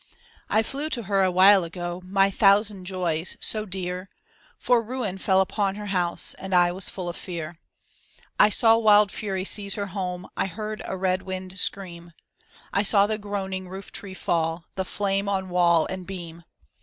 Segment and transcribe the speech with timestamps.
[0.49, 4.09] I flew to her a while ago, my thousand joys— so dear;
[4.57, 7.49] For ruin fell upon her house and I was full of fear.
[7.49, 8.49] THE SAD YEARS THE QUEEN (Continued) I
[8.89, 12.13] saw wild fury seize her home, I heard a red wind scream,
[12.73, 16.45] I saw the groaning roof tree fall, the flame on wall and beam.